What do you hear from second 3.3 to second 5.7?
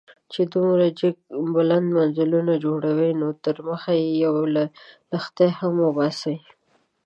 تر مخ يې يو لښتی